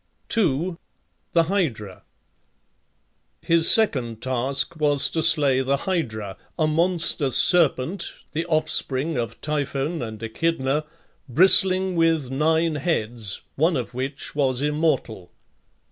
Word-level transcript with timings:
2. 0.29 0.79
THE 1.33 1.43
HYDRA. 1.43 2.01
His 3.43 3.69
second 3.69 4.19
task 4.19 4.75
was 4.77 5.07
to 5.09 5.21
slay 5.21 5.61
the 5.61 5.77
Hydra, 5.85 6.37
a 6.57 6.65
monster 6.65 7.29
serpent 7.29 8.11
(the 8.31 8.43
offspring 8.47 9.15
of 9.15 9.39
Typhon 9.41 10.01
and 10.01 10.23
Echidna), 10.23 10.85
bristling 11.29 11.95
with 11.95 12.31
nine 12.31 12.73
heads, 12.77 13.41
one 13.55 13.77
of 13.77 13.93
which 13.93 14.33
was 14.33 14.59
immortal. 14.59 15.31